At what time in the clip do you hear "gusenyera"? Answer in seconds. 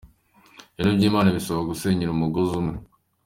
1.69-2.11